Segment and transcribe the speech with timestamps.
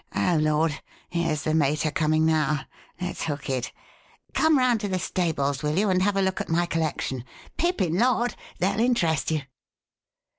[0.15, 0.81] Oh, Lord!
[1.11, 2.61] here's the mater coming now.
[2.99, 3.71] Let's hook it.
[4.33, 7.23] Come round to the stables, will you, and have a look at my collection.
[7.57, 9.43] Pippin' lot they'll interest you."